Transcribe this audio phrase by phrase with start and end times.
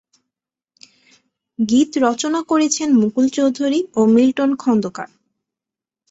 [1.59, 5.09] গীত রচনা করেছেন মুকুল চৌধুরী ও মিল্টন খন্দকার।